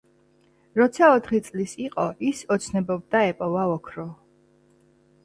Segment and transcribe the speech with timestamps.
[0.79, 4.07] როცა ოთხი წლის იყო, ის ოცნებობდა ეპოვა ოქრო.